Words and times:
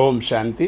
ஓம் 0.00 0.20
சாந்தி. 0.20 0.66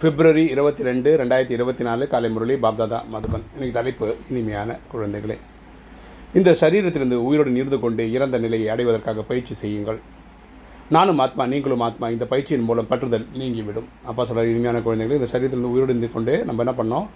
பிப்ரவரி 0.00 0.42
இருபத்தி 0.54 0.82
ரெண்டு 0.88 1.10
ரெண்டாயிரத்தி 1.20 1.54
இருபத்தி 1.56 1.84
நாலு 1.86 2.04
காலை 2.08 2.28
முரளி 2.30 2.54
பாப்தாதா 2.64 2.98
மதுபன். 3.12 3.44
இன்னைக்கு 3.54 3.72
தலைப்பு 3.78 4.16
இனிமையான 4.30 4.76
குழந்தைகளே. 4.92 5.36
இந்த 6.38 6.50
சரீரத்திலிருந்து 6.60 7.16
உயிரோடு 7.28 7.50
நீர்ந்து 7.50 7.78
கொண்டு 7.84 8.04
இறந்த 8.16 8.38
நிலையை 8.44 8.68
அடைவதற்காக 8.74 9.22
பயிற்சி 9.30 9.54
செய்யுங்கள். 9.54 9.98
நானும் 10.96 11.18
ஆத்மா 11.18 11.46
நீங்களும் 11.46 11.80
ஆத்மா 11.80 12.08
இந்த 12.08 12.26
பயிற்சியின் 12.32 12.66
மூலம் 12.68 12.90
பற்றுதல் 12.92 13.26
நீங்கிவிடும். 13.40 13.88
அப்பா 14.10 14.24
சொல்கிற 14.24 14.46
இனிமையான 14.52 14.82
குழந்தைகள் 14.86 15.18
இந்த 15.20 15.30
சரீரத்திலிருந்து 15.32 15.72
உயிரோடு 15.74 15.92
இருந்து 15.94 16.12
கொண்டே 16.12 16.36
நம்ம 16.50 16.64
என்ன 16.66 16.74
பண்ணோம்? 16.82 17.08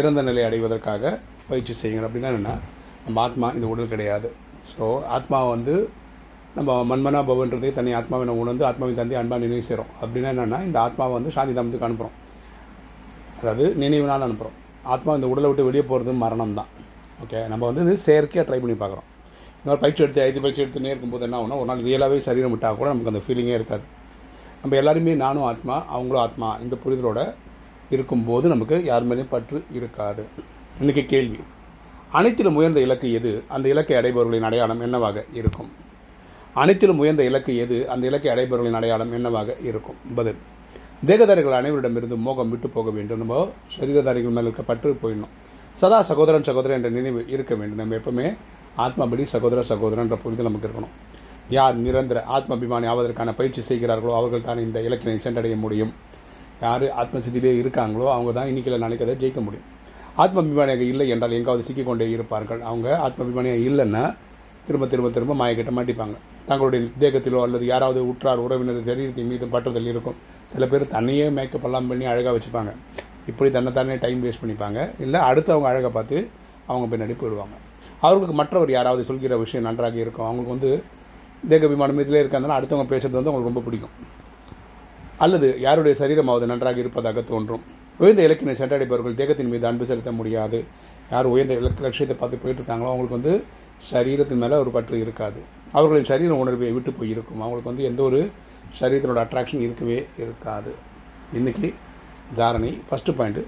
இறந்த 0.00 0.22
நிலையை 0.22 0.44
அடைவதற்காக 0.50 1.18
பயிற்சி 1.48 1.72
செய்யுங்கள். 1.72 2.08
அப்படின்னா 2.10 2.32
என்ன? 2.40 2.58
நம்ம 3.06 3.22
ஆத்மா 3.26 3.50
இந்த 3.58 3.66
உடல் 3.66 3.92
கிடையாது. 3.94 4.30
ஸோ 4.72 5.02
ஆத்மா 5.16 5.40
வந்து 5.54 5.76
நம்ம 6.56 6.70
மன்மனா 6.90 7.20
பவன்றதே 7.28 7.68
தனி 7.76 7.90
ஆத்மாவை 7.98 8.24
நம்ம 8.28 8.42
உணர்ந்து 8.44 8.64
ஆத்மாவின் 8.68 8.98
தந்தை 9.00 9.16
அன்பாக 9.20 9.42
நினைவு 9.44 9.64
செய்கிறோம் 9.66 9.90
அப்படின்னா 10.00 10.30
என்னென்னா 10.34 10.58
இந்த 10.68 10.78
ஆத்மாவை 10.86 11.12
வந்து 11.18 11.30
சாந்தி 11.36 11.52
தாமத்துக்கு 11.58 11.86
அனுப்புகிறோம் 11.88 12.16
அதாவது 13.38 13.66
நினைவுனால் 13.82 14.26
அனுப்புகிறோம் 14.26 14.56
ஆத்மா 14.94 15.14
இந்த 15.18 15.28
உடலை 15.32 15.48
விட்டு 15.50 15.66
வெளியே 15.68 15.84
போகிறது 15.90 16.12
மரணம் 16.22 16.56
தான் 16.58 16.70
ஓகே 17.24 17.40
நம்ம 17.52 17.62
வந்து 17.68 17.82
இது 17.86 17.94
செயற்கையாக 18.06 18.44
ட்ரை 18.48 18.58
பண்ணி 18.62 18.76
பார்க்குறோம். 18.82 19.06
இந்த 19.58 19.68
மாதிரி 19.68 19.82
பயிற்சி 19.82 20.02
எடுத்து 20.04 20.22
ஐந்து 20.26 20.42
பயிற்சி 20.44 20.62
எடுத்துனே 20.64 20.90
இருக்கும்போது 20.92 21.24
என்ன 21.26 21.38
ஆகும்னா 21.38 21.58
ஒரு 21.62 21.68
நாள் 21.70 21.84
ரியலாகவே 21.88 22.18
சரீரம் 22.28 22.52
விட்டால் 22.54 22.78
கூட 22.80 22.88
நமக்கு 22.92 23.12
அந்த 23.12 23.22
ஃபீலிங்கே 23.24 23.54
இருக்காது. 23.58 23.84
நம்ம 24.62 24.76
எல்லாருமே 24.80 25.14
நானும் 25.24 25.46
ஆத்மா 25.50 25.76
அவங்களும் 25.94 26.22
ஆத்மா 26.26 26.48
இந்த 26.64 26.76
புரிதலோட 26.84 27.20
இருக்கும்போது 27.96 28.48
நமக்கு 28.54 28.76
யார் 28.90 29.06
மேலேயும் 29.10 29.32
பற்று 29.34 29.60
இருக்காது. 29.78 30.24
இன்றைக்கி 30.80 31.04
கேள்வி. 31.12 31.40
அனைத்திலும் 32.18 32.58
உயர்ந்த 32.60 32.80
இலக்கு 32.86 33.08
எது? 33.18 33.32
அந்த 33.54 33.66
இலக்கை 33.72 33.96
அடைபவர்களின் 34.00 34.48
அடையாளம் 34.48 34.84
என்னவாக 34.86 35.24
இருக்கும்? 35.40 35.70
அனைத்திலும் 36.54 36.98
உயர்ந்த 36.98 37.24
இலக்கு 37.24 37.56
எது? 37.56 37.88
அந்த 37.88 38.06
இலக்கை 38.06 38.32
அடைபவர்களின் 38.32 38.78
அடையாளம் 38.78 39.12
என்னவாக 39.12 39.56
இருக்கும்? 39.62 39.96
பதில். 40.14 40.38
தேகதாரிகள் 41.06 41.58
அனைவரிடமிருந்து 41.60 42.16
மோகம் 42.16 42.50
விட்டு 42.50 42.68
போக 42.68 42.90
வேண்டும். 42.90 43.18
நம்ம 43.18 43.48
சரீரதாரிகள் 43.76 44.34
மேல் 44.36 44.44
இருக்க 44.44 44.62
பற்று 44.62 44.96
போயிடணும். 45.02 45.32
சதா 45.72 46.02
சகோதரன் 46.02 46.42
சகோதரன் 46.42 46.76
என்ற 46.76 46.88
நினைவு 46.88 47.24
இருக்க 47.28 47.54
வேண்டும். 47.54 47.76
நம்ம 47.76 47.96
எப்பவுமே 47.96 48.36
ஆத்மபடி 48.78 49.22
சகோதர 49.22 49.62
சகோதரன் 49.62 50.04
என்ற 50.04 50.16
புரிதல் 50.16 50.48
நமக்கு 50.48 50.68
இருக்கணும். 50.68 50.94
யார் 51.48 51.76
நிரந்தர 51.76 52.24
ஆத்மாபிமானி 52.36 52.86
ஆவதற்கான 52.92 53.34
பயிற்சி 53.34 53.60
செய்கிறார்களோ 53.60 54.14
அவர்கள் 54.14 54.42
தான் 54.42 54.58
இந்த 54.58 54.80
இலக்கினை 54.80 55.16
சென்றடைய 55.16 55.56
முடியும். 55.56 55.92
யார் 56.60 56.82
ஆத்மசித்திலே 56.82 57.52
இருக்காங்களோ 57.62 58.06
அவங்க 58.12 58.32
தான் 58.32 58.46
இன்றைக்கில் 58.46 58.78
நாளைக்கு 58.78 59.06
அதை 59.06 59.16
ஜெயிக்க 59.22 59.42
முடியும். 59.44 59.68
ஆத்மாபிமானியாக 60.18 60.80
இல்லை 60.92 61.08
என்றால் 61.08 61.30
எங்காவது 61.30 61.62
சிக்கிக்கொண்டே 61.68 62.10
இருப்பார்கள். 62.10 62.60
அவங்க 62.60 62.88
ஆத்மாபிமானியாக 63.06 63.66
இல்லைன்னா 63.68 64.14
திரும்ப 64.66 64.86
திரும்ப 64.86 65.10
திரும்ப 65.10 65.34
மாயக்கிட்ட 65.40 65.72
மாட்டிப்பாங்க. 65.78 66.16
தங்களுடைய 66.46 66.88
தேகத்திலோ 67.00 67.40
அல்லது 67.46 67.64
யாராவது 67.66 68.00
உற்றார் 68.08 68.38
உறவினர் 68.38 68.88
சரீரத்தின் 68.88 69.30
மீது 69.32 69.46
பற்றுதல் 69.46 69.88
இருக்கும். 69.92 70.18
சில 70.46 70.66
பேர் 70.66 70.88
தன்னையே 70.88 71.28
மேக்கப் 71.38 71.64
எல்லாம் 71.64 71.88
பண்ணி 71.88 72.04
அழகாக 72.04 72.38
வச்சுப்பாங்க. 72.38 72.72
இப்படி 73.26 73.50
தன்னைத்தானே 73.50 73.96
டைம் 73.96 74.22
வேஸ்ட் 74.24 74.42
பண்ணிப்பாங்க. 74.42 74.78
இல்லை 75.04 75.20
அடுத்து 75.20 75.52
அவங்க 75.52 75.68
அழகாக 75.68 75.92
பார்த்து 75.98 76.28
அவங்க 76.66 76.86
பின்னாடி 76.92 77.14
போயிடுவாங்க. 77.22 77.56
அவர்களுக்கு 78.00 78.34
மற்றவர் 78.34 78.70
யாராவது 78.70 79.04
சொல்கிற 79.04 79.36
விஷயம் 79.36 79.66
நன்றாக 79.68 79.96
இருக்கும். 80.04 80.26
அவங்களுக்கு 80.26 80.54
வந்து 80.56 80.70
தேக 81.48 81.66
விமானம் 81.66 81.98
இதில் 81.98 82.20
இருக்காங்கன்னா 82.22 82.56
அடுத்தவங்க 82.58 82.88
பேசுறது 82.92 83.18
வந்து 83.18 83.30
அவங்களுக்கு 83.30 83.52
ரொம்ப 83.52 83.62
பிடிக்கும். 83.66 83.94
அல்லது 85.16 85.48
யாருடைய 85.60 85.94
சரீரமாவது 86.00 86.46
நன்றாக 86.46 86.78
இருப்பதாக 86.78 87.20
தோன்றும். 87.20 87.64
உயர்ந்த 87.98 88.22
இலக்கினை 88.28 88.54
சென்றடைப்பவர்கள் 88.60 89.14
தேகத்தின் 89.14 89.48
மீது 89.48 89.66
அன்பு 89.66 89.86
செலுத்த 89.86 90.12
முடியாது. 90.12 90.64
யார் 91.10 91.26
உயர்ந்த 91.26 91.54
இலக்கு 91.54 91.84
லட்சியத்தை 91.86 92.16
பார்த்து 92.16 92.42
போயிட்டு 92.42 92.62
இருக்காங்களோ 92.62 92.90
அவங்களுக்கு 92.92 93.18
வந்து 93.18 93.34
சரீரத்தின் 93.88 94.40
மேலே 94.42 94.56
ஒரு 94.62 94.70
பற்று 94.76 94.96
இருக்காது. 95.04 95.40
அவர்களின் 95.76 96.08
சரீர 96.10 96.32
உணர்வை 96.42 96.70
விட்டு 96.76 96.90
போய் 96.98 97.12
இருக்கும் 97.14 97.42
அவங்களுக்கு 97.44 97.70
வந்து 97.70 97.86
எந்த 97.90 98.00
ஒரு 98.08 98.20
சரீரத்தினோட 98.78 99.20
அட்ராக்ஷன் 99.24 99.64
இருக்கவே 99.66 99.98
இருக்காது. 100.22 100.72
இன்றைக்கி 101.38 101.68
தாரணை 102.38 102.70
ஃபஸ்ட்டு 102.88 103.14
பாயிண்ட்டு 103.18 103.42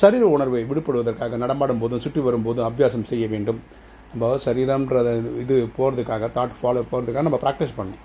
சரீர 0.00 0.24
உணர்வை 0.36 0.62
விடுபடுவதற்காக 0.70 1.38
நடமாடும் 1.44 1.82
போதும் 1.82 2.02
சுற்றி 2.04 2.22
வரும்போதும் 2.26 2.66
அபியாசம் 2.68 3.06
செய்ய 3.10 3.26
வேண்டும். 3.34 3.60
நம்ம 4.12 4.32
சரீரம்ன்றத 4.44 5.08
இது 5.42 5.54
போகிறதுக்காக 5.78 6.28
தாட் 6.36 6.54
ஃபாலோ 6.58 6.82
போகிறதுக்காக 6.90 7.24
நம்ம 7.28 7.40
ப்ராக்டிஸ் 7.44 7.76
பண்ணணும். 7.78 8.04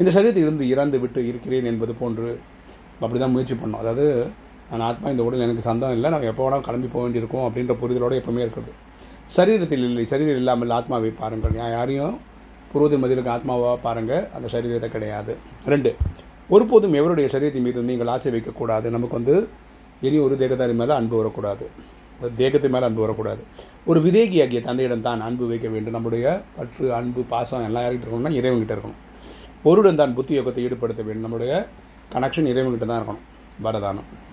இந்த 0.00 0.10
சரீரத்தில் 0.16 0.46
இருந்து 0.46 0.66
இறந்து 0.74 0.98
விட்டு 1.02 1.20
இருக்கிறேன் 1.30 1.68
என்பது 1.70 1.94
போன்று 2.00 2.30
அப்படி 3.02 3.18
தான் 3.22 3.34
முயற்சி 3.34 3.54
பண்ணோம் 3.62 3.82
அதாவது 3.82 4.06
நான் 4.70 4.84
ஆத்மா 4.88 5.08
இந்த 5.14 5.22
உடல் 5.28 5.44
எனக்கு 5.46 5.64
சந்தம் 5.68 5.94
இல்லை. 5.96 6.08
நான் 6.14 6.30
எப்போ 6.30 6.42
வேணாலும் 6.44 6.66
கிளம்பி 6.68 6.88
போக 6.92 7.02
வேண்டியிருக்கோம் 7.04 7.46
அப்படின்ற 7.46 7.74
புரிதலோடு 7.80 8.18
எப்போவுமே 8.20 8.44
இருக்கிறது. 8.44 8.72
சரீரத்தில் 9.36 9.84
இல்லை 9.84 10.06
சரீரம் 10.06 10.36
இல்லாமல் 10.36 10.70
ஆத்மாவை 10.70 11.10
பாருங்கள். 11.10 11.50
யா- 11.50 11.70
யாரையும் 11.70 12.18
புருவத்தின் 12.72 13.04
மதிலுக்கு 13.04 13.30
ஆத்மாவாக 13.30 13.78
பாருங்கள் 13.82 14.28
அந்த 14.34 14.60
சரீரத்தை 14.60 14.88
கிடையாது. 14.88 15.36
ரெண்டு 15.66 15.96
ஒருபோதும் 16.48 16.92
எவருடைய 16.92 17.28
சரீரத்தின் 17.28 17.60
மீது 17.60 17.82
நீங்கள் 17.82 18.06
ஆசை 18.06 18.32
வைக்கக்கூடாது. 18.32 18.82
நமக்கு 18.82 19.08
வந்து 19.10 19.48
இனி 20.00 20.18
ஒரு 20.18 20.34
தேகத்தாரி 20.34 20.74
மேலே 20.74 20.94
அன்பு 20.94 21.16
வரக்கூடாது. 21.16 21.68
தேகத்தின் 22.20 22.36
தேகத்து 22.36 22.68
மேலே 22.68 22.84
அன்பு 22.84 23.00
வரக்கூடாது. 23.00 23.42
ஒரு 23.84 24.00
விதேகியாகிய 24.00 24.60
தந்தையிடம் 24.60 25.00
தான் 25.00 25.20
அன்பு 25.20 25.46
வைக்க 25.46 25.68
வேண்டும். 25.68 25.92
நம்முடைய 25.92 26.42
பற்று 26.56 26.94
அன்பு 26.94 27.22
பாசம் 27.22 27.64
எல்லாம் 27.64 27.82
யார்கிட்ட 27.82 27.96
இருக்கணும்னா 27.96 28.32
இறைவன்கிட்ட 28.32 28.76
இருக்கணும். 28.76 28.94
ஒருடன் 29.62 29.96
தான் 29.96 30.14
புத்தி 30.14 30.38
யோகத்தை 30.38 30.58
ஈடுபடுத்த 30.58 31.04
வேண்டும். 31.04 31.20
நம்முடைய 31.20 31.66
கனெக்ஷன் 32.12 32.46
இறைவன்கிட்ட 32.46 32.86
தான் 32.86 33.02
இருக்கணும். 33.02 33.18
வரதானம். 33.64 34.30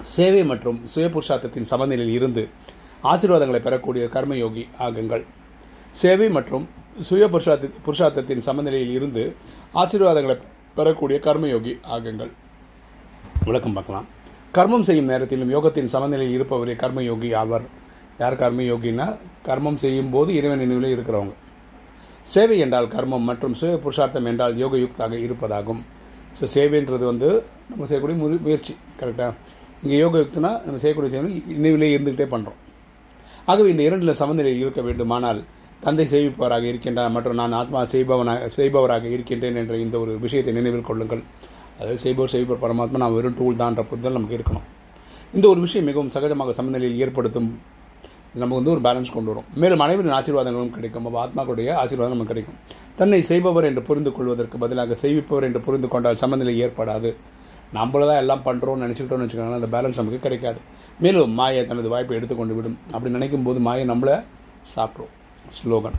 சேவை 0.00 0.44
மற்றும் 0.44 0.80
சுயபுருஷார்த்தத்தின் 0.94 1.62
சமநிலையில் 1.62 2.14
இருந்து 2.14 2.48
ஆசீர்வாதங்களை 3.12 3.60
பெறக்கூடிய 3.66 4.04
கர்மயோகி 4.14 4.64
ஆகுங்கள். 4.86 5.24
சேவை 6.00 6.28
மற்றும் 6.36 6.64
சுய 7.08 7.24
புருஷார்த்த 7.32 7.68
புருஷார்த்தத்தின் 7.86 8.42
சமநிலையில் 8.46 8.94
இருந்து 8.98 9.22
ஆசீர்வாதங்களை 9.82 10.36
பெறக்கூடிய 10.78 11.18
கர்மயோகி 11.26 11.72
ஆகுங்கள். 11.94 12.32
விளக்கம் 13.48 13.76
பார்க்கலாம். 13.76 14.06
கர்மம் 14.56 14.86
செய்யும் 14.88 15.10
நேரத்திலும் 15.12 15.52
யோகத்தின் 15.56 15.92
சமநிலையில் 15.94 16.34
இருப்பவரே 16.36 16.74
கர்மயோகி 16.82 17.30
ஆவர். 17.42 17.66
யார் 18.22 18.40
கர்மயோகின்னா 18.42 19.06
கர்மம் 19.48 19.78
செய்யும் 19.84 20.10
போது 20.14 20.30
இறைவன் 20.38 20.62
நினைவில் 20.64 20.94
இருக்கிறவங்க. 20.94 21.34
சேவை 22.32 22.56
என்றால் 22.64 22.88
கர்மம் 22.94 23.28
மற்றும் 23.30 23.54
சுய 23.60 23.74
புருஷார்த்தம் 23.84 24.28
என்றால் 24.30 24.56
யோக 24.62 24.76
யுக்தாக 24.84 25.14
இருப்பதாகும். 25.26 25.80
ஸோ 26.38 26.44
சேவைன்றது 26.54 27.04
வந்து 27.12 27.28
நம்ம 27.70 27.86
செய்யக்கூடிய 27.90 28.16
முயற்சி 28.22 28.44
முயற்சி 28.46 28.74
கரெக்டாக 29.00 29.32
இங்கே 29.84 29.96
யோக 30.02 30.14
யோகயுக்தனா 30.16 30.50
நம்ம 30.66 30.80
செய்யக்கூடிய 30.82 31.10
சேவை 31.14 31.30
நினைவிலே 31.56 31.88
இருந்துக்கிட்டே 31.94 32.26
பண்ணுறோம் 32.34 32.58
ஆகவே 33.46 33.68
இந்த 33.70 33.82
இரண்டில் 33.88 34.18
சமநிலை 34.20 34.52
இருக்க 34.58 34.80
வேண்டுமானால் 34.88 35.40
தந்தை 35.84 36.06
செய்விப்பவராக 36.12 36.64
இருக்கின்றார் 36.70 37.12
மற்றும் 37.16 37.38
நான் 37.40 37.56
ஆத்மா 37.60 37.80
செய்பவனாக 37.84 38.48
செய்பவராக 38.56 39.04
இருக்கின்றேன் 39.14 39.58
என்ற 39.62 39.76
இந்த 39.84 39.96
ஒரு 39.98 40.12
விஷயத்தை 40.24 40.52
நினைவில் 40.58 40.88
கொள்ளுங்கள். 40.88 41.22
அதாவது 41.78 42.00
செய்பவர் 42.04 42.32
செய்பவர் 42.34 42.62
பரமாத்மா 42.64 43.00
நான் 43.02 43.16
வெறும் 43.16 43.36
டூல் 43.38 43.60
தான்ற 43.62 43.82
புரிதல் 43.90 44.16
நமக்கு 44.18 44.38
இருக்கணும். 44.38 44.66
இந்த 45.36 45.48
ஒரு 45.48 45.60
விஷயம் 45.66 45.88
மிகவும் 45.90 46.12
சகஜமாக 46.14 46.54
சமநிலையில் 46.58 47.00
ஏற்படுத்தும். 47.04 47.50
நமக்கு 48.40 48.58
வந்து 48.58 48.72
ஒரு 48.74 48.82
பேலன்ஸ் 48.86 49.14
கொண்டு 49.14 49.30
வரும். 49.32 49.46
மேலும் 49.62 49.82
அனைவரின் 49.84 50.16
ஆசீர்வாதங்களும் 50.18 50.74
கிடைக்கும். 50.76 51.06
அப்போ 51.06 51.18
ஆத்மாக்களுடைய 51.24 51.70
ஆசீர்வாதம் 51.82 52.14
நமக்கு 52.14 52.32
கிடைக்கும். 52.32 52.58
தன்னை 52.98 53.22
செய்பவர் 53.30 53.68
என்று 53.68 53.82
புரிந்து 53.88 54.12
கொள்வதற்கு 54.16 54.58
பதிலாக 54.58 54.94
செய்விப்பவர் 54.94 55.46
என்று 55.48 55.60
புரிந்து 55.66 55.88
கொண்டால் 55.88 56.20
சமநிலை 56.22 56.54
ஏற்படாது. 56.64 57.12
நம்மள 57.76 58.06
தான் 58.10 58.20
எல்லாம் 58.22 58.44
பண்ணுறோம்னு 58.46 58.84
நினச்சிக்கிட்டோம்னு 58.84 59.26
வச்சுக்கோங்களேன் 59.26 59.60
அந்த 59.60 59.70
பேலன்ஸ் 59.74 60.00
நமக்கு 60.00 60.24
கிடைக்காது. 60.26 60.60
மேலும் 61.02 61.34
மாயை 61.40 61.62
தனது 61.70 61.88
வாய்ப்பை 61.92 62.16
எடுத்துக்கொண்டு 62.18 62.54
விடும். 62.56 62.78
அப்படி 62.94 63.10
நினைக்கும் 63.16 63.46
போது 63.48 63.60
மாயை 63.66 63.84
நம்மளை 63.92 64.16
சாப்பிட்றோம் 64.74 65.12
ஸ்லோகன் 65.56 65.98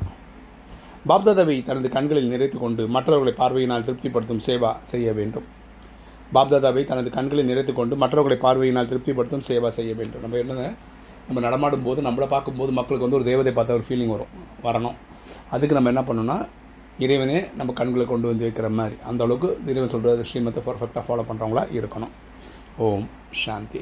பாப்தாதாவை 1.10 1.56
தனது 1.70 1.88
கண்களில் 1.96 2.32
நிறைத்து 2.34 2.58
கொண்டு 2.64 2.84
மற்றவர்களை 2.96 3.34
பார்வையினால் 3.40 3.86
திருப்திப்படுத்தும் 3.88 4.42
சேவா 4.48 4.72
செய்ய 4.92 5.14
வேண்டும். 5.20 5.48
பாப்தாதாவை 6.36 6.84
தனது 6.92 7.10
கண்களில் 7.16 7.50
நிறைத்து 7.52 7.74
கொண்டு 7.80 7.94
மற்றவர்களை 8.02 8.38
பார்வையினால் 8.44 8.90
திருப்திப்படுத்தும் 8.92 9.46
சேவா 9.48 9.70
செய்ய 9.78 9.92
வேண்டும். 10.00 10.22
நம்ம 10.26 10.38
என்ன 10.44 10.68
நம்ம 11.28 11.42
நடமாடும் 11.48 11.86
போது 11.88 12.00
நம்மளை 12.08 12.28
பார்க்கும்போது 12.34 12.72
மக்களுக்கு 12.78 13.06
வந்து 13.06 13.18
ஒரு 13.20 13.28
தேவதை 13.30 13.52
பார்த்த 13.58 13.78
ஒரு 13.80 13.86
ஃபீலிங் 13.88 14.14
வரும். 14.14 14.32
வரணும். 14.68 14.96
அதுக்கு 15.56 15.78
நம்ம 15.78 15.92
என்ன 15.94 16.02
பண்ணோம்னா 16.08 16.38
இறைவனே 17.00 17.46
நம்ம 17.58 17.74
கண்களை 17.74 18.06
கொண்டு 18.06 18.28
வந்து 18.28 18.48
வைக்கிற 18.48 18.70
மாதிரி. 18.70 18.96
அந்த 19.06 19.24
அளவுக்கு 19.24 19.62
இறைவன் 19.66 19.90
சொல்கிறது 19.90 20.26
ஸ்ரீமத்தை 20.34 20.62
பர்ஃபெக்டாக 20.70 21.04
ஃபாலோ 21.08 21.24
பண்ணுறவங்களா 21.30 21.64
இருக்கணும். 21.80 22.14
ஓம் 22.78 23.08
சாந்தி. 23.32 23.82